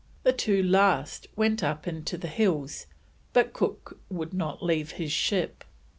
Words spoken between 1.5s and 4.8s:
up into the hills, but Cook would not